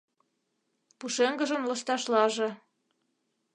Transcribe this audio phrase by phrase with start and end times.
[0.99, 2.49] Пушеҥгыжын лышташлаже